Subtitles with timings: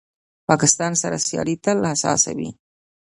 [0.49, 2.49] پاکستان سره سیالي تل حساسه وي.